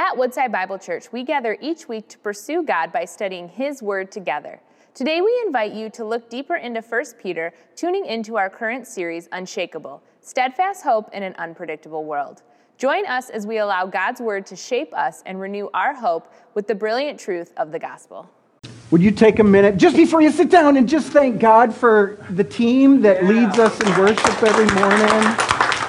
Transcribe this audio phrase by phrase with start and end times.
[0.00, 4.10] At Woodside Bible Church, we gather each week to pursue God by studying His Word
[4.10, 4.58] together.
[4.94, 9.28] Today, we invite you to look deeper into 1 Peter, tuning into our current series,
[9.32, 12.40] Unshakable Steadfast Hope in an Unpredictable World.
[12.78, 16.66] Join us as we allow God's Word to shape us and renew our hope with
[16.66, 18.26] the brilliant truth of the gospel.
[18.90, 22.26] Would you take a minute just before you sit down and just thank God for
[22.30, 25.36] the team that leads us in worship every morning?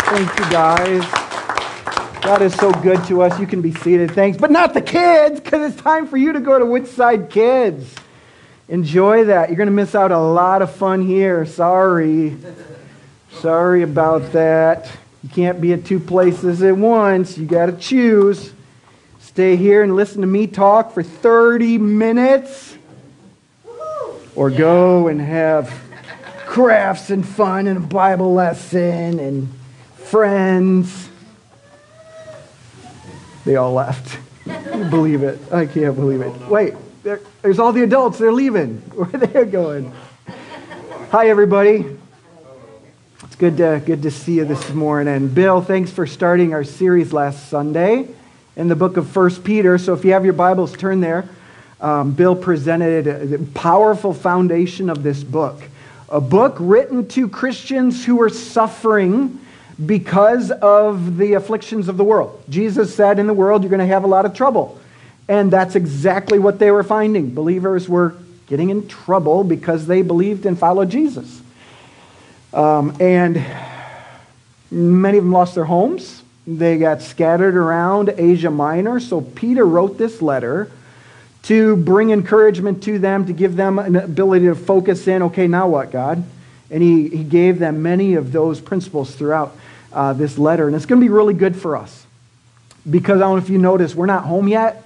[0.03, 1.20] Thank you, guys.
[2.21, 3.39] God is so good to us.
[3.39, 4.11] You can be seated.
[4.11, 4.37] Thanks.
[4.37, 7.95] But not the kids, because it's time for you to go to Woodside Kids.
[8.69, 9.49] Enjoy that.
[9.49, 11.47] You're going to miss out a lot of fun here.
[11.47, 12.37] Sorry.
[13.31, 14.91] Sorry about that.
[15.23, 17.39] You can't be at two places at once.
[17.39, 18.53] You got to choose.
[19.19, 22.77] Stay here and listen to me talk for 30 minutes.
[24.35, 25.73] Or go and have
[26.45, 29.49] crafts and fun and a Bible lesson and
[29.95, 31.09] friends
[33.45, 34.19] they all left.
[34.89, 35.39] believe it.
[35.51, 36.33] I can't believe it.
[36.47, 36.73] Wait,
[37.03, 38.19] there, there's all the adults.
[38.19, 38.77] They're leaving.
[38.95, 39.91] Where are they going?
[41.11, 41.97] Hi, everybody.
[43.23, 45.27] It's good to, good to see you this morning.
[45.27, 48.07] Bill, thanks for starting our series last Sunday
[48.55, 49.77] in the book of 1 Peter.
[49.77, 51.29] So if you have your Bibles, turn there.
[51.79, 55.61] Um, Bill presented a powerful foundation of this book.
[56.09, 59.39] A book written to Christians who are suffering
[59.85, 62.43] because of the afflictions of the world.
[62.49, 64.79] Jesus said, In the world, you're going to have a lot of trouble.
[65.27, 67.33] And that's exactly what they were finding.
[67.33, 68.15] Believers were
[68.47, 71.41] getting in trouble because they believed and followed Jesus.
[72.53, 73.43] Um, and
[74.69, 76.21] many of them lost their homes.
[76.45, 78.99] They got scattered around Asia Minor.
[78.99, 80.69] So Peter wrote this letter
[81.43, 85.67] to bring encouragement to them, to give them an ability to focus in okay, now
[85.67, 86.23] what, God?
[86.69, 89.55] And he, he gave them many of those principles throughout
[89.93, 90.67] uh, this letter.
[90.67, 92.05] And it's going to be really good for us.
[92.89, 94.83] Because I don't know if you notice, we're not home yet.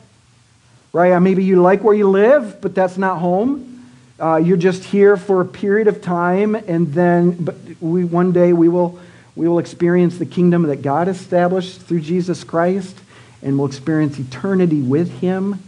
[0.92, 1.12] Right?
[1.12, 3.72] Uh, maybe you like where you live, but that's not home.
[4.18, 8.54] Uh, you're just here for a period of time, and then but we, one day
[8.54, 8.98] we will,
[9.36, 12.98] we will experience the kingdom that God established through Jesus Christ,
[13.42, 15.62] and we'll experience eternity with Him.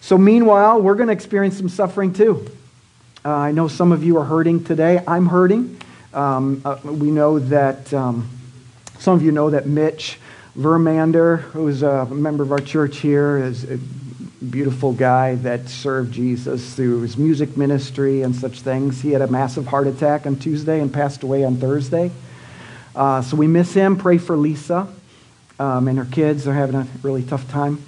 [0.00, 2.50] So, meanwhile, we're going to experience some suffering too.
[3.24, 5.00] Uh, I know some of you are hurting today.
[5.06, 5.80] I'm hurting.
[6.12, 8.28] Um, uh, we know that um,
[8.98, 10.18] some of you know that Mitch
[10.56, 13.78] Vermander, who's a member of our church here, is a
[14.44, 19.00] beautiful guy that served Jesus through his music ministry and such things.
[19.00, 22.10] He had a massive heart attack on Tuesday and passed away on Thursday.
[22.94, 23.96] Uh, so we miss him.
[23.96, 24.88] Pray for Lisa
[25.60, 26.44] um, and her kids.
[26.44, 27.82] They're having a really tough time.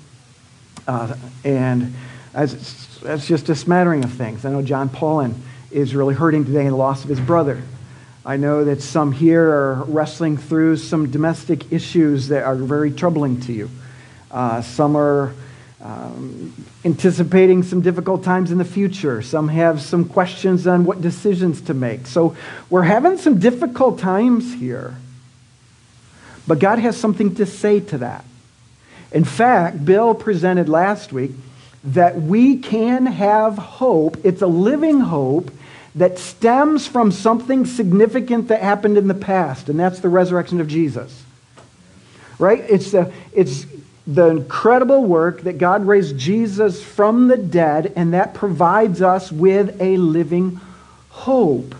[0.86, 1.92] Uh, and
[2.32, 4.44] that's just a smattering of things.
[4.44, 5.34] I know John Paulin
[5.72, 7.62] is really hurting today in the loss of his brother.
[8.24, 13.40] I know that some here are wrestling through some domestic issues that are very troubling
[13.42, 13.70] to you.
[14.30, 15.34] Uh, some are
[15.80, 16.52] um,
[16.84, 19.22] anticipating some difficult times in the future.
[19.22, 22.06] Some have some questions on what decisions to make.
[22.06, 22.36] So
[22.68, 24.96] we're having some difficult times here.
[26.46, 28.24] But God has something to say to that.
[29.12, 31.32] In fact, Bill presented last week
[31.84, 34.18] that we can have hope.
[34.24, 35.50] It's a living hope
[35.94, 40.68] that stems from something significant that happened in the past, and that's the resurrection of
[40.68, 41.24] Jesus.
[42.38, 42.64] Right?
[42.68, 43.66] It's the, it's
[44.06, 49.80] the incredible work that God raised Jesus from the dead, and that provides us with
[49.80, 50.60] a living
[51.10, 51.74] hope.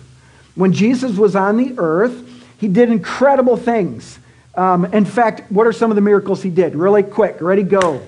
[0.56, 2.26] When Jesus was on the earth,
[2.58, 4.18] he did incredible things.
[4.56, 6.74] Um, in fact, what are some of the miracles he did?
[6.74, 8.02] Really quick, ready, go.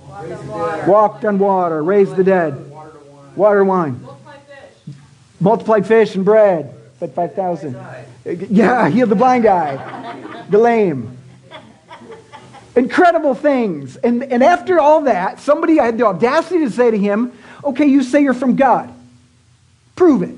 [0.00, 2.70] Walked on water, Walked on water raised the dead,
[3.36, 4.00] water, wine
[5.40, 7.76] multiplied fish and bread, fed 5,000.
[8.50, 11.16] Yeah, healed the blind guy, the lame.
[12.76, 13.96] Incredible things.
[13.96, 17.32] And, and after all that, somebody had the audacity to say to him,
[17.64, 18.94] Okay, you say you're from God.
[19.96, 20.36] Prove it.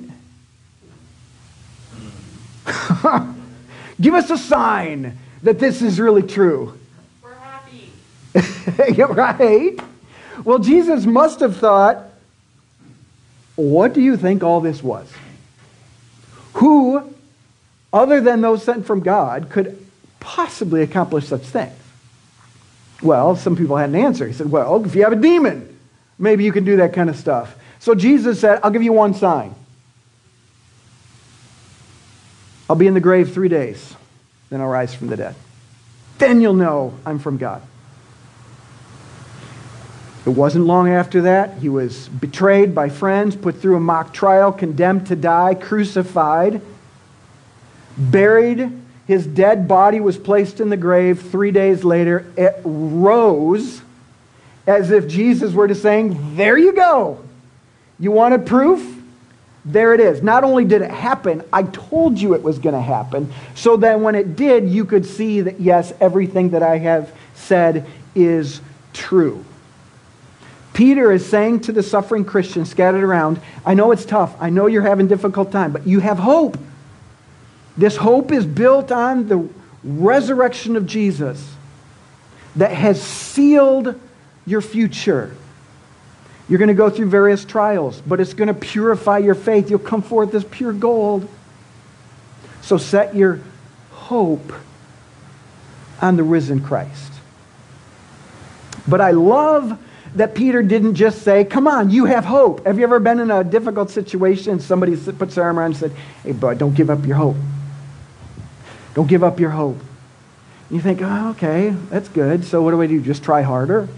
[4.00, 6.78] Give us a sign that this is really true.
[7.22, 7.92] We're happy.
[9.02, 9.78] right?
[10.44, 12.09] Well, Jesus must have thought,
[13.60, 15.10] what do you think all this was?
[16.54, 17.14] Who,
[17.92, 19.86] other than those sent from God, could
[20.18, 21.74] possibly accomplish such things?
[23.02, 24.26] Well, some people had an answer.
[24.26, 25.78] He said, Well, if you have a demon,
[26.18, 27.56] maybe you can do that kind of stuff.
[27.78, 29.54] So Jesus said, I'll give you one sign.
[32.68, 33.96] I'll be in the grave three days,
[34.48, 35.34] then I'll rise from the dead.
[36.18, 37.62] Then you'll know I'm from God.
[40.30, 41.58] It wasn't long after that.
[41.58, 46.62] He was betrayed by friends, put through a mock trial, condemned to die, crucified,
[47.98, 48.70] buried
[49.08, 51.20] His dead body was placed in the grave.
[51.20, 53.82] Three days later, it rose
[54.68, 57.20] as if Jesus were just saying, There you go.
[57.98, 59.02] You wanted proof?
[59.64, 60.22] There it is.
[60.22, 63.32] Not only did it happen, I told you it was going to happen.
[63.56, 67.84] So that when it did, you could see that, yes, everything that I have said
[68.14, 68.60] is
[68.92, 69.44] true.
[70.72, 74.36] Peter is saying to the suffering Christians scattered around, I know it's tough.
[74.40, 76.56] I know you're having difficult time, but you have hope.
[77.76, 79.48] This hope is built on the
[79.82, 81.54] resurrection of Jesus
[82.56, 83.98] that has sealed
[84.46, 85.34] your future.
[86.48, 89.70] You're going to go through various trials, but it's going to purify your faith.
[89.70, 91.28] You'll come forth as pure gold.
[92.62, 93.40] So set your
[93.92, 94.52] hope
[96.02, 97.12] on the risen Christ.
[98.88, 99.78] But I love
[100.16, 102.66] that Peter didn't just say, Come on, you have hope.
[102.66, 104.52] Have you ever been in a difficult situation?
[104.52, 105.92] and Somebody puts their arm around and said,
[106.22, 107.36] Hey, bud, don't give up your hope.
[108.94, 109.78] Don't give up your hope.
[110.70, 112.44] You think, oh, okay, that's good.
[112.44, 113.00] So what do I do?
[113.00, 113.88] Just try harder?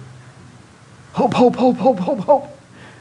[1.13, 2.43] Hope, hope, hope, hope, hope, hope.
[2.43, 2.51] All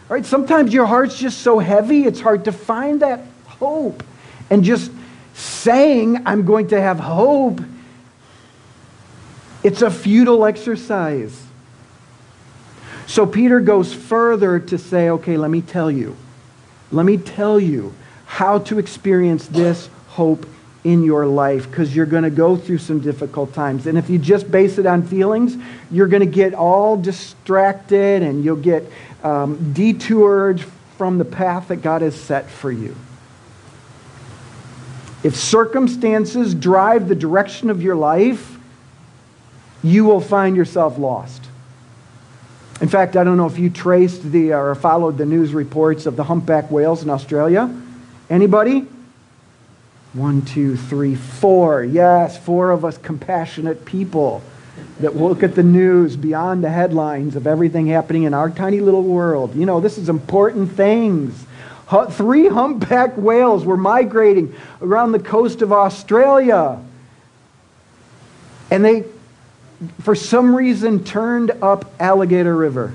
[0.09, 4.03] right, sometimes your heart's just so heavy, it's hard to find that hope.
[4.49, 4.91] And just
[5.33, 7.61] saying, I'm going to have hope,
[9.63, 11.41] it's a futile exercise.
[13.07, 16.15] So Peter goes further to say, okay, let me tell you.
[16.91, 17.93] Let me tell you
[18.25, 20.45] how to experience this hope
[20.83, 23.85] in your life because you're going to go through some difficult times.
[23.85, 25.55] And if you just base it on feelings,
[25.91, 28.83] you're going to get all distracted and you'll get
[29.23, 30.61] um, detoured
[30.97, 32.95] from the path that God has set for you.
[35.23, 38.57] If circumstances drive the direction of your life,
[39.83, 41.45] you will find yourself lost.
[42.81, 46.07] In fact, I don't know if you traced the uh, or followed the news reports
[46.07, 47.69] of the humpback whales in Australia.
[48.29, 48.87] Anybody?
[50.13, 51.83] One, two, three, four.
[51.83, 54.41] Yes, four of us compassionate people
[54.99, 59.03] that look at the news beyond the headlines of everything happening in our tiny little
[59.03, 59.55] world.
[59.55, 61.45] You know, this is important things.
[62.11, 66.79] Three humpback whales were migrating around the coast of Australia.
[68.71, 69.03] And they,
[70.01, 72.93] for some reason, turned up Alligator River.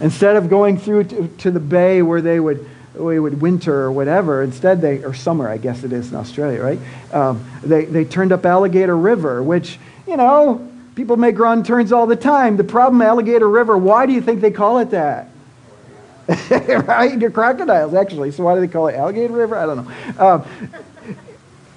[0.00, 2.68] Instead of going through to, to the bay where they would
[2.98, 4.42] we would winter or whatever.
[4.42, 6.78] Instead, they, or summer, I guess it is in Australia, right?
[7.14, 12.06] Um, they, they turned up Alligator River, which, you know, people make wrong turns all
[12.06, 12.56] the time.
[12.56, 15.28] The problem, Alligator River, why do you think they call it that?
[16.86, 17.18] right?
[17.18, 18.32] They're crocodiles, actually.
[18.32, 19.56] So why do they call it Alligator River?
[19.56, 20.24] I don't know.
[20.26, 20.42] Um,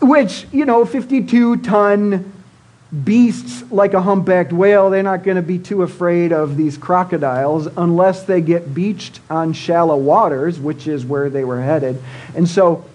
[0.02, 2.34] which, you know, 52 ton
[2.92, 7.68] beasts like a humpbacked whale, they're not going to be too afraid of these crocodiles
[7.78, 12.02] unless they get beached on shallow waters, which is where they were headed.
[12.36, 12.86] And so,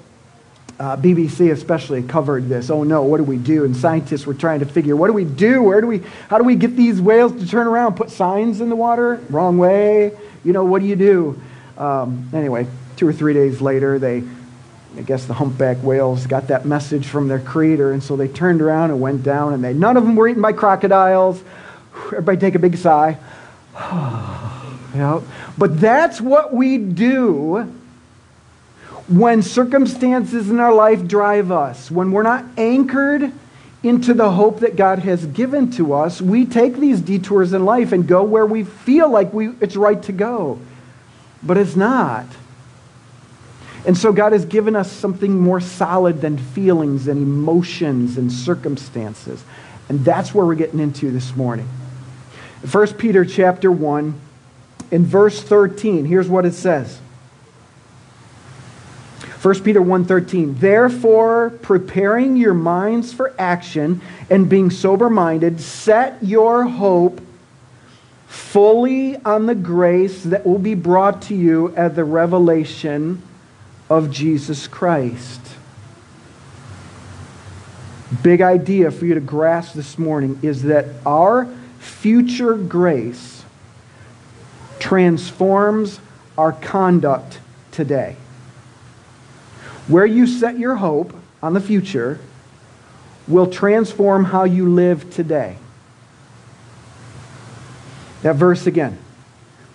[0.78, 2.68] uh, BBC especially covered this.
[2.68, 3.64] Oh no, what do we do?
[3.64, 5.62] And scientists were trying to figure, what do we do?
[5.62, 6.02] Where do we?
[6.28, 7.94] How do we get these whales to turn around?
[7.96, 9.18] Put signs in the water?
[9.30, 10.12] Wrong way.
[10.44, 11.40] You know, what do you do?
[11.78, 12.66] Um, anyway,
[12.96, 14.22] two or three days later, they
[14.96, 18.62] I guess the humpback whales got that message from their creator, and so they turned
[18.62, 21.42] around and went down, and they none of them were eaten by crocodiles.
[22.06, 23.18] Everybody take a big sigh.
[23.74, 25.20] yeah.
[25.58, 27.72] But that's what we do
[29.08, 33.32] when circumstances in our life drive us, when we're not anchored
[33.82, 37.92] into the hope that God has given to us, we take these detours in life
[37.92, 40.58] and go where we feel like we, it's right to go.
[41.42, 42.26] But it's not.
[43.86, 49.44] And so God has given us something more solid than feelings and emotions and circumstances.
[49.88, 51.68] And that's where we're getting into this morning.
[52.68, 54.20] 1 Peter chapter 1
[54.90, 56.98] in verse 13, here's what it says.
[59.40, 67.20] 1 Peter 1:13 Therefore preparing your minds for action and being sober-minded set your hope
[68.26, 73.22] fully on the grace that will be brought to you at the revelation
[73.88, 75.40] of Jesus Christ.
[78.22, 83.44] Big idea for you to grasp this morning is that our future grace
[84.78, 86.00] transforms
[86.38, 87.40] our conduct
[87.72, 88.16] today.
[89.88, 92.20] Where you set your hope on the future
[93.28, 95.58] will transform how you live today.
[98.22, 98.98] That verse again.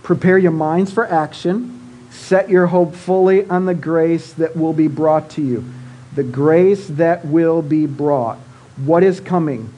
[0.04, 1.81] Prepare your minds for action
[2.12, 5.66] Set your hope fully on the grace that will be brought to you.
[6.14, 8.38] The grace that will be brought.
[8.76, 9.74] What is coming?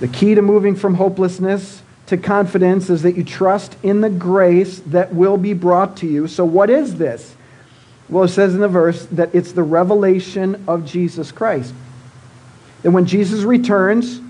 [0.00, 4.80] The key to moving from hopelessness to confidence is that you trust in the grace
[4.86, 6.26] that will be brought to you.
[6.26, 7.36] So, what is this?
[8.08, 11.74] Well, it says in the verse that it's the revelation of Jesus Christ.
[12.82, 14.20] That when Jesus returns,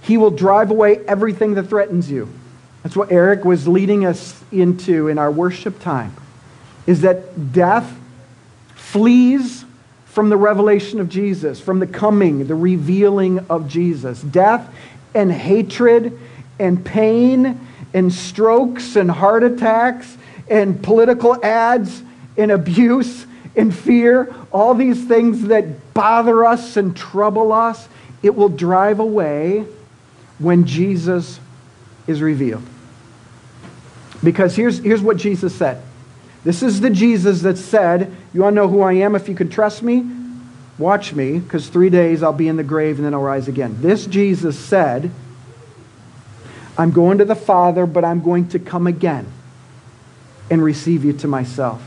[0.00, 2.32] he will drive away everything that threatens you.
[2.82, 6.14] That's what Eric was leading us into in our worship time.
[6.86, 7.98] Is that death
[8.74, 9.64] flees
[10.06, 14.22] from the revelation of Jesus, from the coming, the revealing of Jesus.
[14.22, 14.72] Death
[15.14, 16.18] and hatred
[16.58, 20.16] and pain and strokes and heart attacks
[20.48, 22.02] and political ads
[22.36, 27.88] and abuse and fear, all these things that bother us and trouble us,
[28.22, 29.66] it will drive away
[30.38, 31.40] when Jesus
[32.08, 32.64] is revealed.
[34.24, 35.80] Because here's, here's what Jesus said.
[36.42, 39.14] This is the Jesus that said, You want to know who I am?
[39.14, 40.08] If you can trust me,
[40.78, 43.76] watch me, because three days I'll be in the grave and then I'll rise again.
[43.80, 45.10] This Jesus said,
[46.76, 49.26] I'm going to the Father, but I'm going to come again
[50.50, 51.82] and receive you to myself.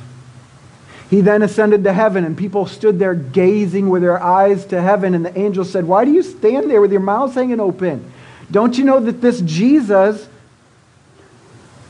[1.10, 5.14] He then ascended to heaven, and people stood there gazing with their eyes to heaven.
[5.14, 8.10] And the angel said, Why do you stand there with your mouths hanging open?
[8.52, 10.28] Don't you know that this Jesus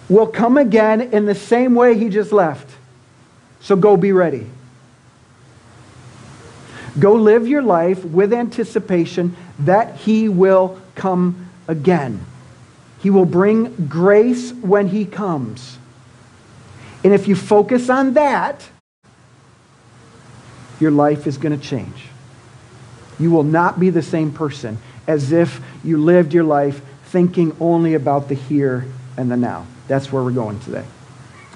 [0.08, 2.70] will come again in the same way he just left?
[3.62, 4.46] So go be ready.
[7.00, 12.26] Go live your life with anticipation that he will come again.
[13.02, 15.78] He will bring grace when he comes.
[17.04, 18.70] And if you focus on that,
[20.80, 22.06] your life is going to change.
[23.20, 24.78] You will not be the same person
[25.12, 28.86] as if you lived your life thinking only about the here
[29.18, 29.68] and the now.
[29.88, 30.86] That's where we're going today.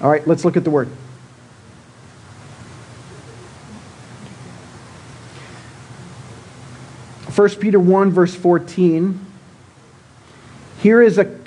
[0.02, 0.90] All right, let's look at the word.
[7.30, 9.20] First Peter 1, verse 14.
[10.80, 11.38] Here is a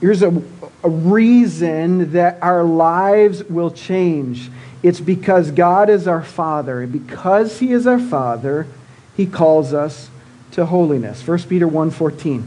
[0.00, 0.42] here's a,
[0.82, 4.50] a reason that our lives will change.
[4.82, 6.82] It's because God is our Father.
[6.82, 8.66] And because He is our Father,
[9.16, 10.10] He calls us
[10.56, 11.26] to holiness.
[11.26, 12.42] 1 Peter 1:14.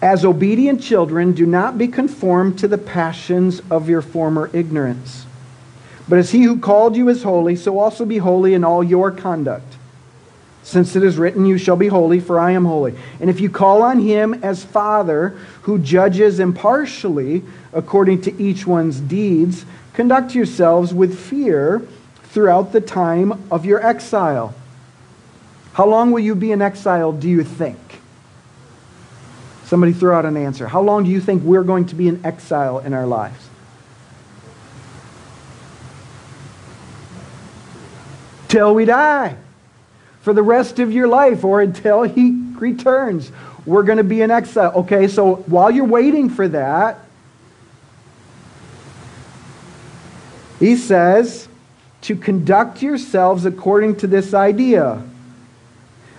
[0.00, 5.26] As obedient children, do not be conformed to the passions of your former ignorance.
[6.08, 9.10] But as he who called you is holy, so also be holy in all your
[9.10, 9.74] conduct.
[10.62, 12.94] Since it is written, You shall be holy, for I am holy.
[13.20, 19.00] And if you call on him as Father, who judges impartially according to each one's
[19.00, 21.82] deeds, conduct yourselves with fear
[22.22, 24.54] throughout the time of your exile
[25.78, 27.78] how long will you be in exile, do you think?
[29.66, 30.66] Somebody throw out an answer.
[30.66, 33.48] How long do you think we're going to be in exile in our lives?
[38.48, 39.36] Till we die.
[40.22, 43.30] For the rest of your life or until he returns.
[43.64, 44.72] We're going to be in exile.
[44.78, 46.98] Okay, so while you're waiting for that,
[50.58, 51.46] he says
[52.00, 55.04] to conduct yourselves according to this idea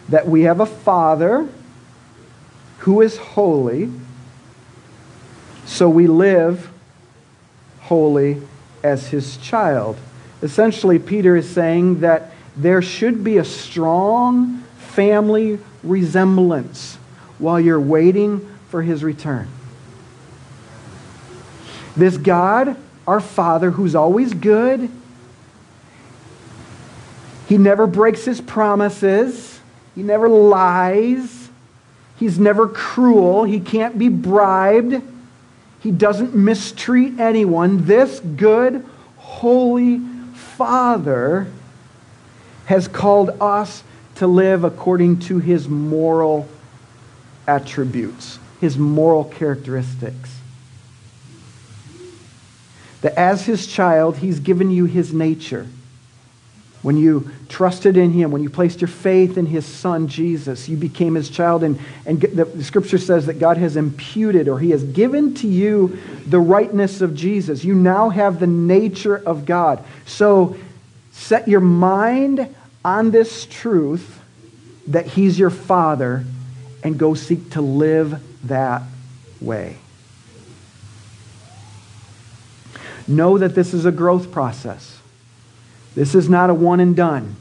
[0.10, 1.48] that we have a Father
[2.80, 3.92] who is holy,
[5.66, 6.70] so we live
[7.82, 8.42] holy
[8.84, 9.98] as his child.
[10.42, 16.96] Essentially, Peter is saying that there should be a strong family resemblance
[17.38, 19.48] while you're waiting for his return.
[21.96, 24.90] This God, our Father, who's always good,
[27.48, 29.59] he never breaks his promises.
[29.96, 31.50] He never lies.
[32.18, 33.44] He's never cruel.
[33.44, 35.02] He can't be bribed.
[35.82, 37.86] He doesn't mistreat anyone.
[37.86, 38.86] This good,
[39.18, 40.00] holy
[40.34, 41.48] Father
[42.66, 43.84] has called us
[44.16, 46.48] to live according to his moral
[47.48, 50.36] attributes, his moral characteristics.
[53.02, 55.68] That as his child, he's given you his nature.
[56.82, 60.78] When you trusted in him, when you placed your faith in his son, Jesus, you
[60.78, 61.62] became his child.
[61.62, 65.48] And, and the, the scripture says that God has imputed or he has given to
[65.48, 67.66] you the rightness of Jesus.
[67.66, 69.84] You now have the nature of God.
[70.06, 70.56] So
[71.12, 72.56] set your mind
[72.86, 74.22] on this truth
[74.88, 76.24] that he's your father
[76.82, 78.84] and go seek to live that
[79.42, 79.78] way.
[83.06, 84.99] Know that this is a growth process.
[85.96, 87.36] This is not a one and done,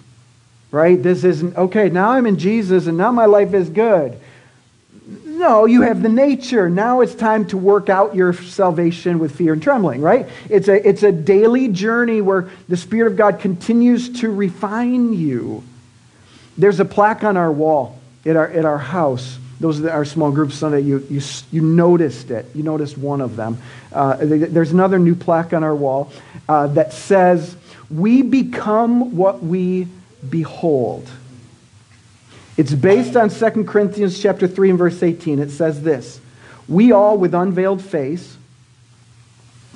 [0.71, 1.01] right?
[1.03, 4.19] This isn't, okay, now I'm in Jesus and now my life is good.
[5.25, 6.69] No, you have the nature.
[6.69, 10.29] Now it's time to work out your salvation with fear and trembling, right?
[10.51, 15.63] It's a, it's a daily journey where the Spirit of God continues to refine you.
[16.59, 19.39] There's a plaque on our wall at our, at our house.
[19.61, 20.81] Those are our small group Sunday.
[20.81, 21.21] You, you,
[21.53, 22.47] you noticed it.
[22.55, 23.59] You noticed one of them.
[23.93, 26.13] Uh, there's another new plaque on our wall
[26.49, 27.57] uh, that says,
[27.91, 29.89] we become what we
[30.29, 31.09] behold.
[32.57, 35.39] It's based on 2 Corinthians chapter 3 and verse 18.
[35.39, 36.21] It says this
[36.67, 38.37] We all with unveiled face,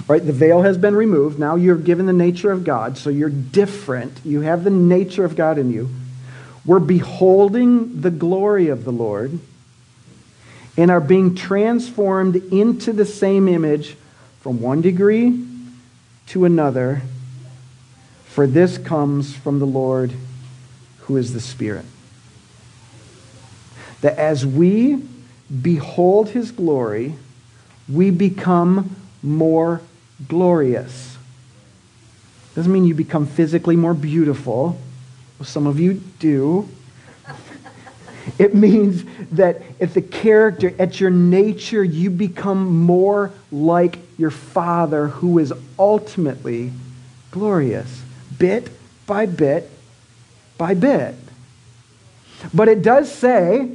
[0.08, 1.38] right, the veil has been removed.
[1.38, 4.18] Now you're given the nature of God, so you're different.
[4.24, 5.90] You have the nature of God in you.
[6.64, 9.38] We're beholding the glory of the Lord
[10.76, 13.96] and are being transformed into the same image
[14.40, 15.44] from one degree
[16.28, 17.02] to another,
[18.32, 20.12] for this comes from the Lord
[21.00, 21.84] who is the Spirit.
[24.00, 25.02] That as we
[25.60, 27.14] behold his glory,
[27.88, 29.82] we become more
[30.28, 31.16] glorious.
[32.54, 34.78] Doesn't mean you become physically more beautiful.
[35.42, 36.68] Some of you do.
[38.38, 45.08] It means that at the character, at your nature, you become more like your Father
[45.08, 46.72] who is ultimately
[47.30, 48.02] glorious,
[48.38, 48.70] bit
[49.06, 49.70] by bit
[50.58, 51.14] by bit.
[52.52, 53.68] But it does say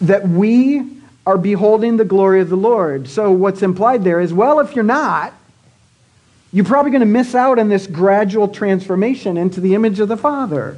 [0.00, 3.08] that we are beholding the glory of the Lord.
[3.08, 5.34] So what's implied there is well, if you're not,
[6.52, 10.16] you're probably going to miss out on this gradual transformation into the image of the
[10.16, 10.76] Father.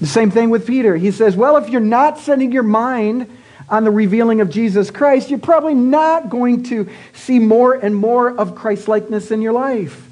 [0.00, 0.96] The same thing with Peter.
[0.96, 3.30] He says, Well, if you're not setting your mind
[3.70, 8.36] on the revealing of Jesus Christ, you're probably not going to see more and more
[8.36, 10.04] of Christ likeness in your life.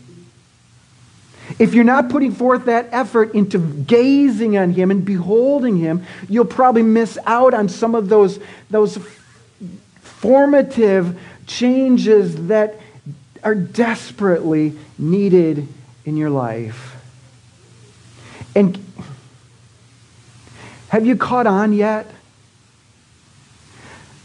[1.58, 6.44] If you're not putting forth that effort into gazing on Him and beholding Him, you'll
[6.44, 8.98] probably miss out on some of those, those
[10.00, 12.80] formative changes that
[13.44, 15.68] are desperately needed
[16.04, 16.96] in your life.
[18.54, 18.78] And
[20.88, 22.10] have you caught on yet?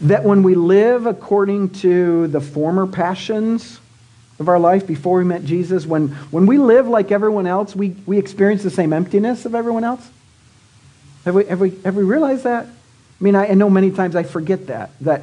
[0.02, 3.80] That when we live according to the former passions
[4.40, 7.90] of our life before we met Jesus, when, when we live like everyone else, we,
[8.04, 10.08] we experience the same emptiness of everyone else?
[11.24, 12.66] Have we, have we, have we realized that?
[12.66, 15.22] I mean, I, I know many times I forget that, that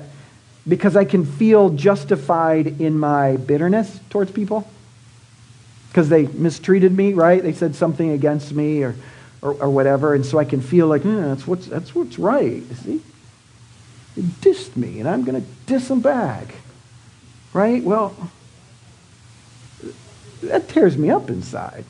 [0.66, 4.66] because I can feel justified in my bitterness towards people
[5.90, 7.42] because they mistreated me, right?
[7.42, 8.96] They said something against me or,
[9.42, 12.64] or, or whatever, and so I can feel like, eh, that's, what's, that's what's right,
[12.84, 13.02] see?
[14.22, 16.56] Dissed me, and I'm going to diss them back.
[17.54, 17.84] Right?
[17.84, 18.16] Well,
[20.44, 21.86] that tears me up inside.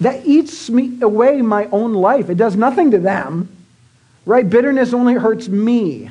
[0.00, 2.30] That eats me away my own life.
[2.30, 3.48] It does nothing to them.
[4.24, 4.48] Right?
[4.48, 6.10] Bitterness only hurts me.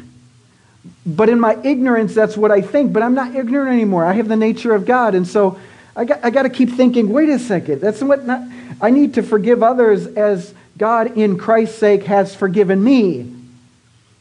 [1.06, 2.92] But in my ignorance, that's what I think.
[2.92, 4.06] But I'm not ignorant anymore.
[4.06, 5.16] I have the nature of God.
[5.16, 5.60] And so
[5.96, 7.80] I got, I got to keep thinking, wait a second.
[7.80, 8.42] That's what not,
[8.82, 13.34] I need to forgive others as God, in Christ's sake, has forgiven me.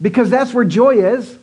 [0.01, 1.37] Because that's where joy is.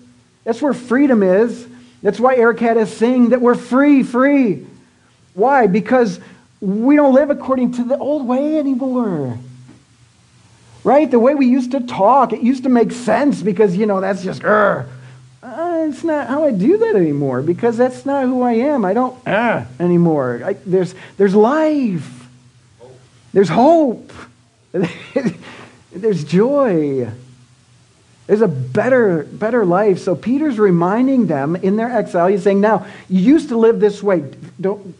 [0.43, 1.67] That's where freedom is.
[2.01, 4.67] That's why Eric had us sing that we're free, free.
[5.33, 5.67] Why?
[5.67, 6.19] Because
[6.59, 9.37] we don't live according to the old way anymore.
[10.83, 11.09] Right?
[11.09, 14.21] The way we used to talk, it used to make sense because, you know, that's
[14.21, 14.83] just, uh,
[15.41, 18.85] it's not how I do that anymore because that's not who I am.
[18.85, 20.41] I don't uh, anymore.
[20.43, 22.27] I, there's, there's life,
[23.33, 24.11] there's hope,
[25.91, 27.09] there's joy.
[28.27, 29.99] There's a better, better life.
[29.99, 34.01] So Peter's reminding them in their exile, he's saying, now, you used to live this
[34.01, 34.31] way.
[34.59, 34.95] Don't,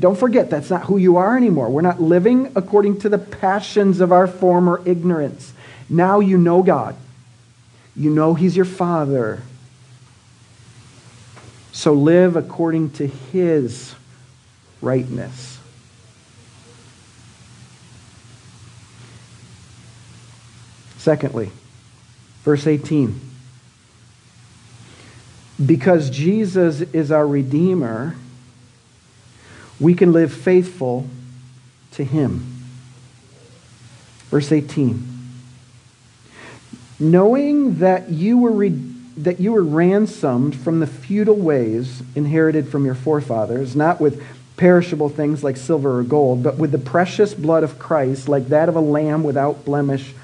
[0.00, 1.68] don't forget, that's not who you are anymore.
[1.68, 5.52] We're not living according to the passions of our former ignorance.
[5.88, 6.96] Now you know God.
[7.94, 9.42] You know He's your Father.
[11.72, 13.94] So live according to His
[14.80, 15.58] rightness.
[20.96, 21.50] Secondly,
[22.48, 23.20] verse 18.
[25.66, 28.16] Because Jesus is our Redeemer,
[29.78, 31.06] we can live faithful
[31.90, 32.64] to him.
[34.30, 35.06] Verse 18.
[36.98, 42.86] Knowing that you were re- that you were ransomed from the futile ways inherited from
[42.86, 44.24] your forefathers, not with
[44.56, 48.70] perishable things like silver or gold, but with the precious blood of Christ, like that
[48.70, 50.14] of a lamb without blemish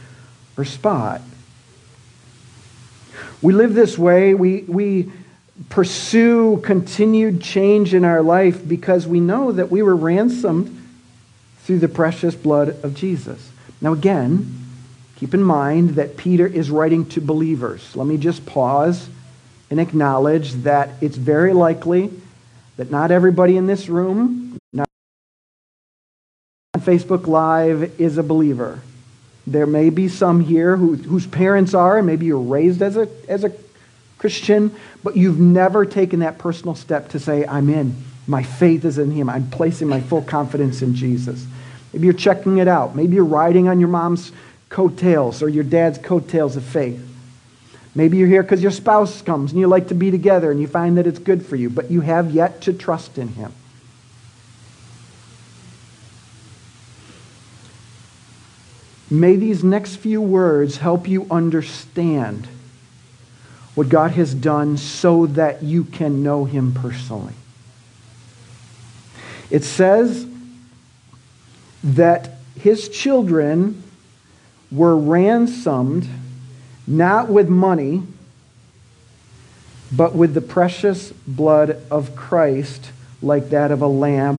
[0.57, 1.21] or spot.
[3.45, 4.33] We live this way.
[4.33, 5.13] We, we
[5.69, 10.75] pursue continued change in our life because we know that we were ransomed
[11.59, 13.51] through the precious blood of Jesus.
[13.83, 14.65] Now, again,
[15.17, 17.95] keep in mind that Peter is writing to believers.
[17.95, 19.11] Let me just pause
[19.69, 22.11] and acknowledge that it's very likely
[22.79, 24.89] that not everybody in this room, not
[26.73, 28.81] on Facebook Live, is a believer.
[29.47, 33.09] There may be some here who, whose parents are, and maybe you're raised as a,
[33.29, 33.53] as a
[34.19, 37.95] Christian, but you've never taken that personal step to say, I'm in.
[38.27, 39.29] My faith is in Him.
[39.29, 41.47] I'm placing my full confidence in Jesus.
[41.93, 42.97] Maybe you're checking it out.
[42.97, 44.33] Maybe you're riding on your mom's
[44.71, 47.07] coattails or your dad's coattails of faith.
[47.95, 50.67] Maybe you're here because your spouse comes and you like to be together and you
[50.67, 53.53] find that it's good for you, but you have yet to trust in Him.
[59.21, 62.49] May these next few words help you understand
[63.75, 67.35] what God has done so that you can know Him personally.
[69.51, 70.27] It says
[71.83, 73.83] that His children
[74.73, 76.09] were ransomed
[76.87, 78.03] not with money,
[79.93, 82.91] but with the precious blood of Christ,
[83.23, 84.37] like that of a lamb.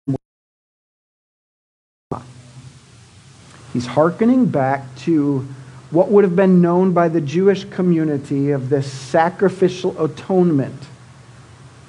[3.76, 5.46] He's hearkening back to
[5.92, 10.82] what would have been known by the Jewish community of this sacrificial atonement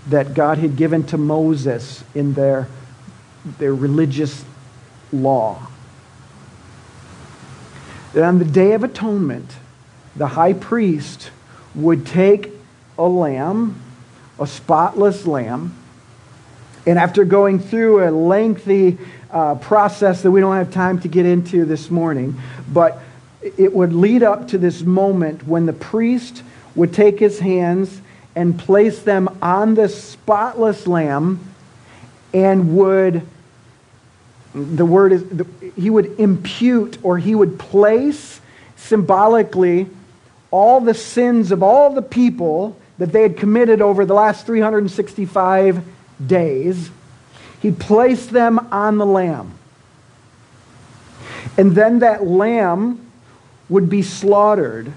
[0.09, 2.67] that God had given to Moses in their,
[3.59, 4.45] their religious
[5.13, 5.65] law.
[8.15, 9.53] That on the Day of Atonement,
[10.17, 11.31] the high priest
[11.77, 12.51] would take
[12.99, 13.81] a lamb,
[14.41, 15.73] a spotless lamb,
[16.85, 18.99] and after going through a lengthy
[19.31, 22.41] uh, process that we don't have time to get into this morning,
[22.73, 23.01] but
[23.57, 26.43] it would lead up to this moment when the priest
[26.75, 28.01] would take his hands
[28.35, 31.41] and place them on the spotless lamb
[32.35, 33.27] and would
[34.55, 35.25] the word is
[35.75, 38.41] he would impute or he would place
[38.77, 39.87] symbolically
[40.51, 45.85] all the sins of all the people that they had committed over the last 365
[46.27, 46.91] days
[47.61, 49.59] he placed them on the lamb.
[51.57, 53.11] And then that lamb
[53.69, 54.93] would be slaughtered.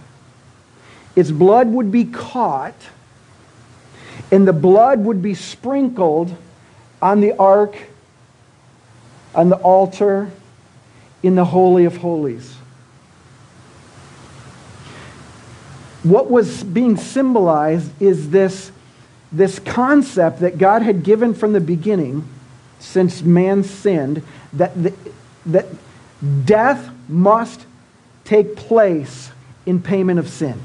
[1.16, 2.76] Its blood would be caught,
[4.32, 6.36] and the blood would be sprinkled
[7.02, 7.76] on the ark,
[9.34, 10.32] on the altar,
[11.24, 12.56] in the Holy of Holies.
[16.04, 18.72] What was being symbolized is this,
[19.32, 22.28] this concept that God had given from the beginning
[22.80, 24.94] since man sinned that, the,
[25.46, 25.68] that
[26.46, 27.66] death must
[28.24, 29.32] take place
[29.66, 30.60] in payment of sin.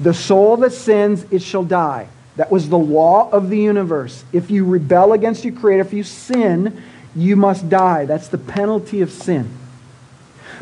[0.00, 2.08] The soul that sins, it shall die.
[2.36, 4.24] That was the law of the universe.
[4.32, 6.82] If you rebel against your Creator, if you sin,
[7.16, 8.04] you must die.
[8.04, 9.50] That's the penalty of sin.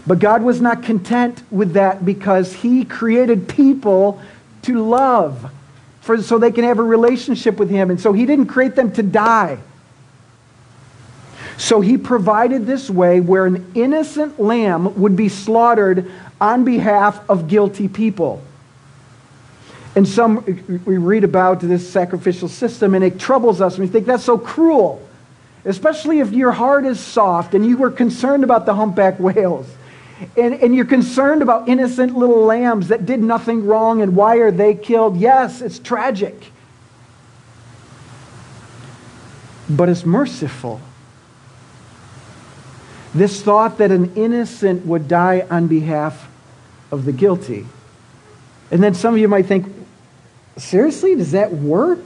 [0.07, 4.23] But God was not content with that because He created people
[4.63, 5.51] to love
[6.01, 7.91] for, so they can have a relationship with Him.
[7.91, 9.59] And so He didn't create them to die.
[11.59, 17.49] So he provided this way where an innocent lamb would be slaughtered on behalf of
[17.49, 18.43] guilty people.
[19.95, 20.45] And some,
[20.85, 23.79] we read about this sacrificial system and it troubles us.
[23.79, 25.01] We think that's so cruel,
[25.65, 29.67] especially if your heart is soft and you were concerned about the humpback whales.
[30.37, 34.51] And, and you're concerned about innocent little lambs that did nothing wrong and why are
[34.51, 35.17] they killed?
[35.17, 36.53] Yes, it's tragic.
[39.71, 40.83] But it's merciful
[43.17, 46.29] this thought that an innocent would die on behalf
[46.91, 47.67] of the guilty.
[48.71, 49.67] And then some of you might think,
[50.57, 52.05] seriously, does that work?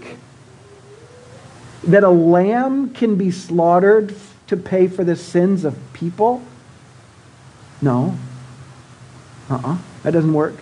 [1.84, 4.14] That a lamb can be slaughtered
[4.48, 6.42] to pay for the sins of people?
[7.80, 8.16] No.
[9.48, 9.72] Uh uh-uh.
[9.72, 10.56] uh That doesn't work.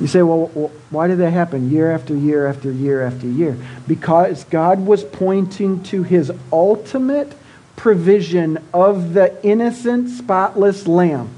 [0.00, 0.46] You say, well,
[0.88, 3.56] why did that happen year after year after year after year?
[3.86, 7.34] Because God was pointing to his ultimate
[7.80, 11.30] provision of the innocent, spotless lamb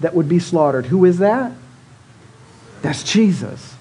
[0.00, 0.84] that would be slaughtered.
[0.84, 1.52] Who is that?
[2.82, 3.74] That's Jesus.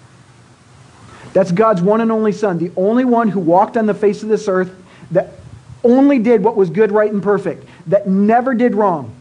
[1.34, 4.30] That's God's one and only Son, the only one who walked on the face of
[4.30, 4.74] this earth
[5.12, 5.32] that
[5.84, 9.13] only did what was good, right, and perfect, that never did wrong.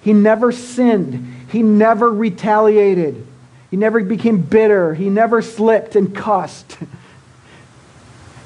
[0.00, 1.46] He never sinned.
[1.52, 3.26] He never retaliated.
[3.70, 4.94] He never became bitter.
[4.94, 6.78] He never slipped and cussed.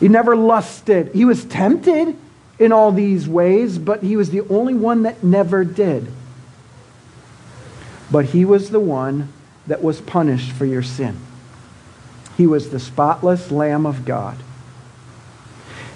[0.00, 1.12] He never lusted.
[1.12, 2.16] He was tempted
[2.60, 6.06] in all these ways, but he was the only one that never did.
[8.10, 9.32] But he was the one
[9.66, 11.16] that was punished for your sin.
[12.36, 14.36] He was the spotless Lamb of God.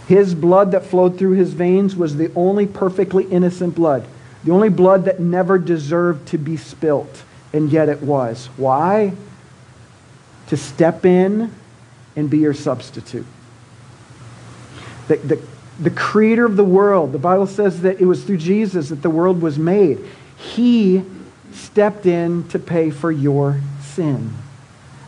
[0.08, 4.06] His blood that flowed through his veins was the only perfectly innocent blood,
[4.42, 8.46] the only blood that never deserved to be spilt, and yet it was.
[8.56, 9.12] Why?
[10.48, 11.52] To step in
[12.16, 13.26] and be your substitute.
[15.08, 15.42] The, the,
[15.78, 17.12] the creator of the world.
[17.12, 19.98] The Bible says that it was through Jesus that the world was made.
[20.36, 21.04] He
[21.52, 24.34] stepped in to pay for your sin.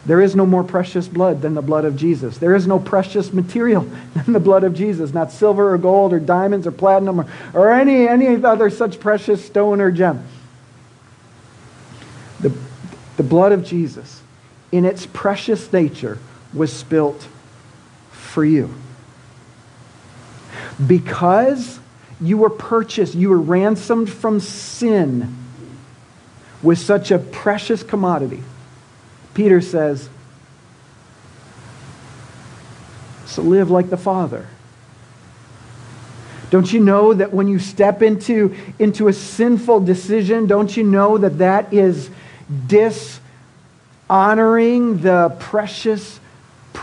[0.07, 2.38] There is no more precious blood than the blood of Jesus.
[2.38, 3.83] There is no precious material
[4.14, 7.72] than the blood of Jesus, not silver or gold or diamonds or platinum or, or
[7.72, 10.24] any, any other such precious stone or gem.
[12.40, 12.57] The,
[13.16, 14.22] the blood of Jesus,
[14.70, 16.18] in its precious nature,
[16.55, 17.26] was spilt
[18.11, 18.72] for you.
[20.85, 21.81] Because
[22.21, 25.35] you were purchased, you were ransomed from sin
[26.62, 28.43] with such a precious commodity.
[29.35, 30.09] Peter says,
[33.27, 34.47] So live like the Father.
[36.51, 41.19] Don't you know that when you step into, into a sinful decision, don't you know
[41.19, 42.09] that that is
[42.69, 43.21] dishonoring
[45.03, 46.21] the precious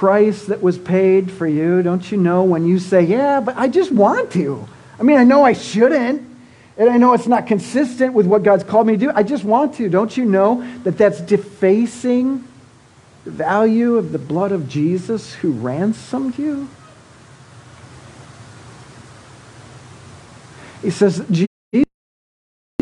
[0.04, 1.82] price that was paid for you?
[1.82, 4.68] Don't you know when you say, Yeah, but I just want to?
[5.00, 6.28] I mean, I know I shouldn't,
[6.76, 9.12] and I know it's not consistent with what God's called me to do.
[9.16, 9.88] I just want to.
[9.88, 12.46] Don't you know that that's defacing
[13.24, 16.68] the value of the blood of Jesus who ransomed you?
[20.82, 21.48] He says, Jesus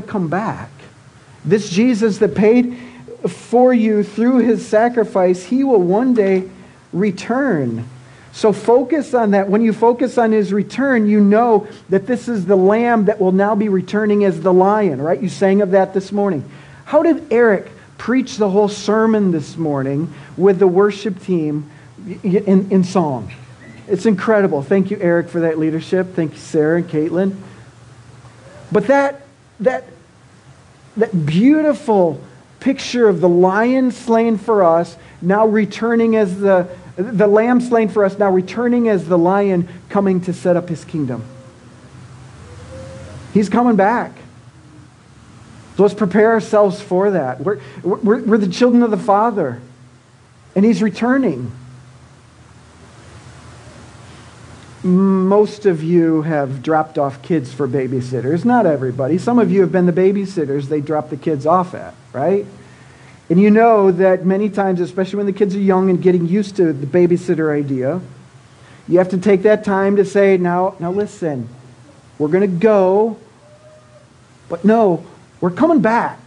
[0.07, 0.71] come back.
[1.45, 2.75] This Jesus that paid
[3.27, 6.49] for you through his sacrifice, he will one day
[6.93, 7.87] return.
[8.33, 9.49] So focus on that.
[9.49, 13.33] When you focus on his return, you know that this is the lamb that will
[13.33, 15.21] now be returning as the lion, right?
[15.21, 16.49] You sang of that this morning.
[16.85, 21.69] How did Eric preach the whole sermon this morning with the worship team
[22.23, 23.31] in, in song?
[23.87, 24.61] It's incredible.
[24.61, 26.15] Thank you, Eric, for that leadership.
[26.15, 27.35] Thank you, Sarah and Caitlin.
[28.71, 29.23] But that,
[29.59, 29.83] that,
[30.95, 32.21] that beautiful
[32.61, 38.03] picture of the lion slain for us, now returning as the, the lamb slain for
[38.03, 41.23] us, now returning as the lion coming to set up his kingdom.
[43.33, 44.13] He's coming back.
[45.77, 47.39] So let's prepare ourselves for that.
[47.39, 49.61] We're, we're, we're the children of the Father,
[50.55, 51.51] and he's returning.
[54.83, 58.43] most of you have dropped off kids for babysitters.
[58.43, 59.17] Not everybody.
[59.17, 62.45] Some of you have been the babysitters they drop the kids off at, right?
[63.31, 66.57] And you know that many times, especially when the kids are young and getting used
[66.57, 68.01] to the babysitter idea,
[68.89, 71.47] you have to take that time to say, now, now listen,
[72.17, 73.15] we're going to go,
[74.49, 75.05] but no,
[75.39, 76.19] we're coming back.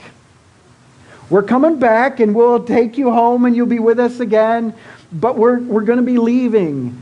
[1.28, 4.72] We're coming back and we'll take you home and you'll be with us again,
[5.12, 6.98] but we're, we're going to be leaving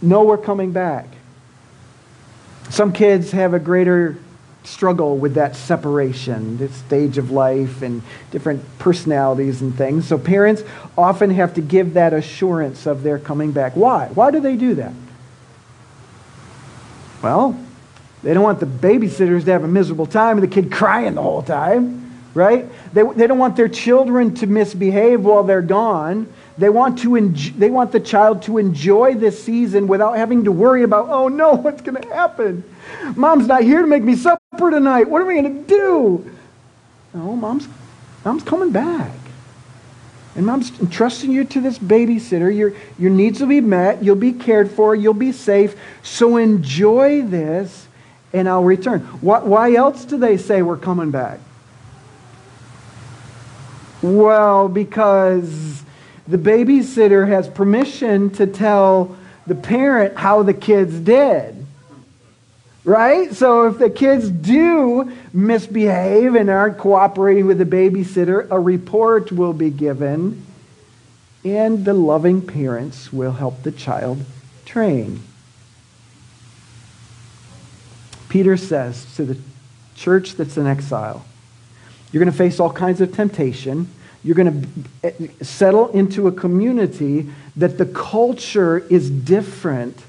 [0.00, 1.06] No, we're coming back.
[2.70, 4.18] Some kids have a greater
[4.64, 10.06] struggle with that separation, this stage of life, and different personalities and things.
[10.08, 10.62] So parents
[10.96, 13.76] often have to give that assurance of their coming back.
[13.76, 14.08] Why?
[14.08, 14.92] Why do they do that?
[17.22, 17.58] Well,
[18.22, 21.22] they don't want the babysitters to have a miserable time and the kid crying the
[21.22, 22.66] whole time, right?
[22.94, 26.26] They, they don't want their children to misbehave while they're gone.
[26.56, 30.84] They want, to they want the child to enjoy this season without having to worry
[30.84, 32.64] about, oh no, what's going to happen?
[33.16, 35.08] Mom's not here to make me supper tonight.
[35.08, 36.30] What are we going to do?
[37.12, 37.68] No, mom's,
[38.24, 39.12] mom's coming back.
[40.36, 42.54] And mom's entrusting you to this babysitter.
[42.54, 44.02] Your, your needs will be met.
[44.02, 44.94] You'll be cared for.
[44.94, 45.76] You'll be safe.
[46.02, 47.86] So enjoy this,
[48.32, 49.00] and I'll return.
[49.20, 51.38] Why, why else do they say we're coming back?
[54.02, 55.83] Well, because
[56.26, 61.66] the babysitter has permission to tell the parent how the kids did.
[62.84, 63.32] Right?
[63.32, 69.54] So if the kids do misbehave and aren't cooperating with the babysitter, a report will
[69.54, 70.44] be given,
[71.44, 74.24] and the loving parents will help the child
[74.66, 75.22] train.
[78.28, 79.38] Peter says to the
[79.94, 81.24] church that's in exile,
[82.12, 83.88] You're going to face all kinds of temptation
[84.24, 84.66] you're going
[85.02, 90.02] to settle into a community that the culture is different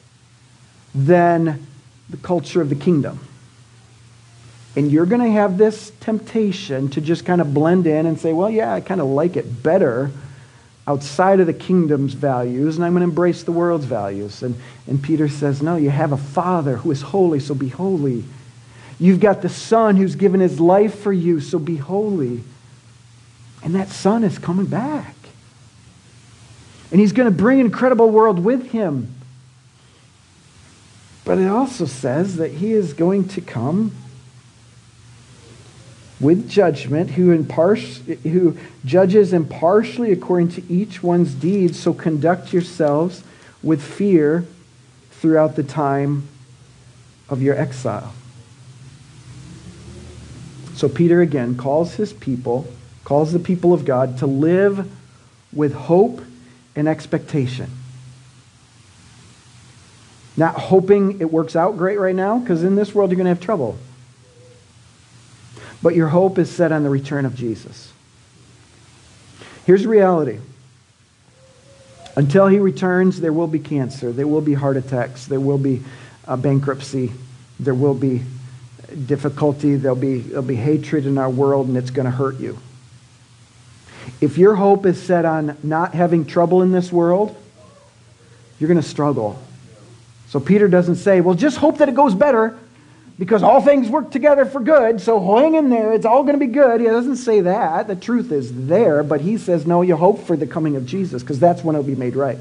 [0.96, 1.68] than
[2.10, 3.20] the culture of the kingdom.
[4.78, 8.34] And you're going to have this temptation to just kind of blend in and say,
[8.34, 10.12] well, yeah, I kind of like it better
[10.88, 14.44] outside of the kingdom's values, and I'm going to embrace the world's values.
[14.44, 14.56] And,
[14.88, 18.24] and Peter says, no, you have a Father who is holy, so be holy.
[19.00, 22.44] You've got the Son who's given his life for you, so be holy.
[23.66, 25.16] And that son is coming back.
[26.92, 29.14] And he's going to bring an incredible world with him.
[31.26, 33.92] But it also says that he is going to come
[36.20, 41.80] with judgment, who, impars- who judges impartially according to each one's deeds.
[41.80, 43.24] So conduct yourselves
[43.64, 44.46] with fear
[45.10, 46.28] throughout the time
[47.28, 48.14] of your exile.
[50.76, 52.68] So Peter again calls his people
[53.06, 54.92] calls the people of God to live
[55.54, 56.22] with hope
[56.76, 57.72] and expectation.
[60.36, 63.30] Not hoping it works out great right now, because in this world you're going to
[63.30, 63.78] have trouble.
[65.82, 67.94] But your hope is set on the return of Jesus.
[69.66, 70.40] Here's the reality.
[72.18, 75.82] Until he returns, there will be cancer, there will be heart attacks, there will be
[76.38, 77.12] bankruptcy,
[77.60, 78.24] there will be
[79.06, 82.58] difficulty, there'll be, there'll be hatred in our world, and it's going to hurt you.
[84.22, 87.36] If your hope is set on not having trouble in this world,
[88.60, 89.40] you're going to struggle.
[90.30, 92.58] So Peter doesn't say, well, just hope that it goes better
[93.18, 95.00] because all things work together for good.
[95.00, 95.94] So hang in there.
[95.94, 96.82] It's all going to be good.
[96.82, 97.88] He doesn't say that.
[97.88, 99.04] The truth is there.
[99.04, 101.86] But he says, no, you hope for the coming of Jesus because that's when it'll
[101.86, 102.38] be made right.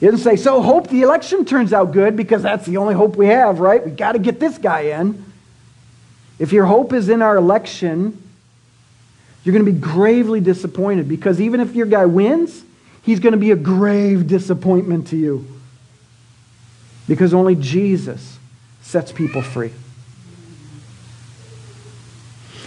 [0.00, 3.16] He doesn't say, so hope the election turns out good because that's the only hope
[3.16, 3.84] we have, right?
[3.84, 5.24] we got to get this guy in.
[6.38, 8.22] If your hope is in our election,
[9.46, 12.64] you're going to be gravely disappointed because even if your guy wins,
[13.02, 15.46] he's going to be a grave disappointment to you.
[17.06, 18.40] Because only Jesus
[18.82, 19.70] sets people free.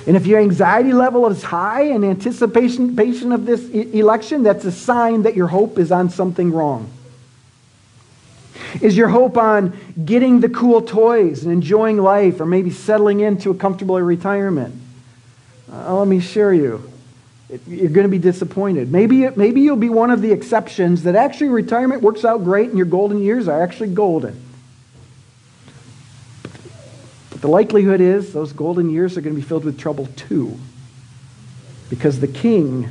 [0.07, 5.23] And if your anxiety level is high in anticipation of this election, that's a sign
[5.23, 6.89] that your hope is on something wrong.
[8.79, 13.51] Is your hope on getting the cool toys and enjoying life or maybe settling into
[13.51, 14.83] a comfortable retirement?
[15.71, 16.89] Uh, let me assure you,
[17.49, 18.91] it, you're going to be disappointed.
[18.91, 22.69] Maybe, it, maybe you'll be one of the exceptions that actually retirement works out great
[22.69, 24.39] and your golden years are actually golden.
[27.29, 30.59] But the likelihood is those golden years are going to be filled with trouble too.
[31.89, 32.89] Because the king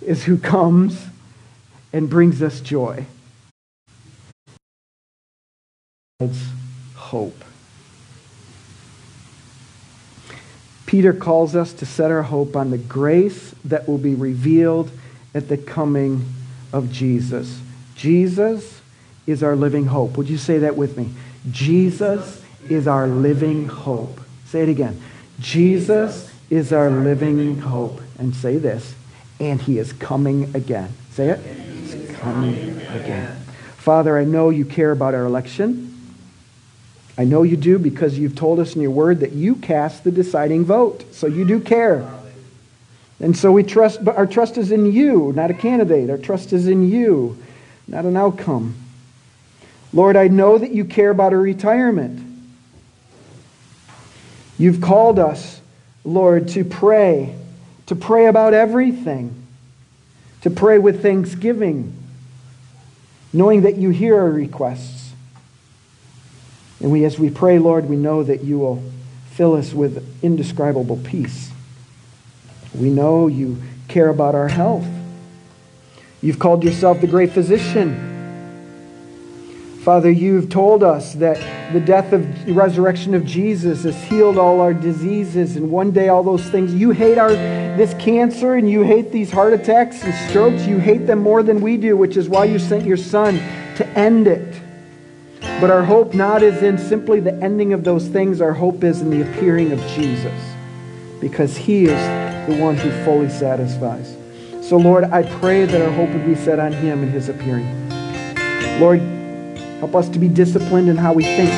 [0.00, 1.06] is who comes
[1.92, 3.06] and brings us joy.
[6.20, 6.44] It's
[6.94, 7.44] hope.
[10.88, 14.90] Peter calls us to set our hope on the grace that will be revealed
[15.34, 16.24] at the coming
[16.72, 17.60] of Jesus.
[17.94, 18.80] Jesus
[19.26, 20.16] is our living hope.
[20.16, 21.10] Would you say that with me?
[21.50, 24.18] Jesus is our living hope.
[24.46, 24.98] Say it again.
[25.38, 28.00] Jesus is our living hope.
[28.18, 28.94] And say this,
[29.38, 30.90] and he is coming again.
[31.10, 31.40] Say it.
[31.40, 33.36] He's coming again.
[33.76, 35.87] Father, I know you care about our election.
[37.18, 40.12] I know you do because you've told us in your word that you cast the
[40.12, 41.04] deciding vote.
[41.12, 42.08] So you do care.
[43.18, 46.10] And so we trust, but our trust is in you, not a candidate.
[46.10, 47.36] Our trust is in you,
[47.88, 48.76] not an outcome.
[49.92, 52.24] Lord, I know that you care about our retirement.
[54.56, 55.60] You've called us,
[56.04, 57.34] Lord, to pray,
[57.86, 59.34] to pray about everything,
[60.42, 61.96] to pray with thanksgiving,
[63.32, 64.97] knowing that you hear our requests.
[66.80, 68.82] And we, as we pray, Lord, we know that you will
[69.32, 71.50] fill us with indescribable peace.
[72.74, 74.86] We know you care about our health.
[76.20, 78.04] You've called yourself the great physician.
[79.82, 84.60] Father, you've told us that the death of the resurrection of Jesus has healed all
[84.60, 86.74] our diseases, and one day all those things.
[86.74, 90.66] You hate our this cancer and you hate these heart attacks and strokes.
[90.66, 93.36] You hate them more than we do, which is why you sent your son
[93.76, 94.60] to end it.
[95.60, 99.00] But our hope not is in simply the ending of those things, our hope is
[99.00, 100.32] in the appearing of Jesus
[101.20, 104.16] because he is the one who fully satisfies.
[104.62, 107.66] So, Lord, I pray that our hope would be set on him and his appearing.
[108.78, 109.00] Lord,
[109.80, 111.50] help us to be disciplined in how we think.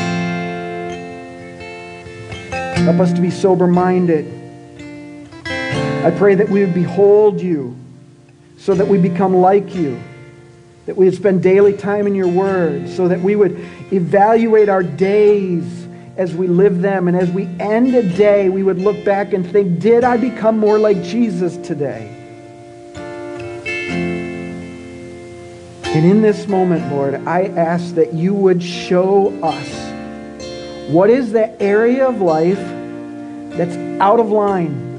[2.78, 4.24] Help us to be sober minded.
[5.44, 7.76] I pray that we would behold you
[8.56, 10.00] so that we become like you
[10.90, 13.53] that we would spend daily time in your word, so that we would
[13.92, 17.07] evaluate our days as we live them.
[17.07, 20.59] And as we end a day, we would look back and think, did I become
[20.59, 22.09] more like Jesus today?
[25.85, 31.62] And in this moment, Lord, I ask that you would show us what is the
[31.62, 32.59] area of life
[33.57, 34.89] that's out of line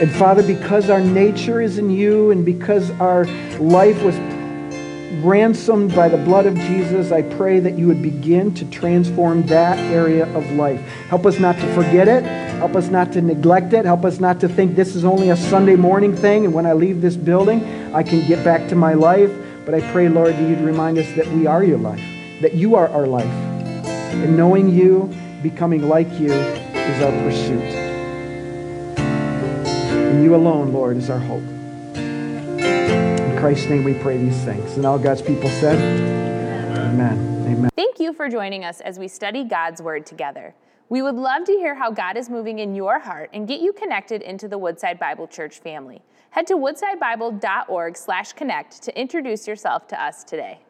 [0.00, 3.26] and Father, because our nature is in you and because our
[3.58, 4.16] life was
[5.22, 9.78] ransomed by the blood of Jesus, I pray that you would begin to transform that
[9.78, 10.80] area of life.
[11.08, 12.24] Help us not to forget it.
[12.24, 13.84] Help us not to neglect it.
[13.84, 16.72] Help us not to think this is only a Sunday morning thing and when I
[16.72, 17.62] leave this building,
[17.94, 19.30] I can get back to my life.
[19.66, 22.02] But I pray, Lord, that you'd remind us that we are your life,
[22.40, 23.26] that you are our life.
[23.26, 27.89] And knowing you, becoming like you, is our pursuit.
[30.20, 31.42] You alone, Lord, is our hope.
[31.96, 34.76] In Christ's name we pray these things.
[34.76, 35.78] And all God's people said,
[36.76, 37.46] Amen.
[37.46, 37.70] Amen.
[37.74, 40.54] Thank you for joining us as we study God's Word together.
[40.90, 43.72] We would love to hear how God is moving in your heart and get you
[43.72, 46.02] connected into the Woodside Bible Church family.
[46.30, 50.60] Head to woodsidebible.org/connect to introduce yourself to us today.